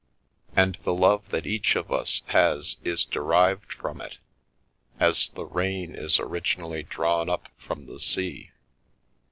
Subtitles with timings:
[0.55, 4.17] And the love that each of us has is de rived from it,
[4.99, 8.49] as the rain is originally drawn up from the sea.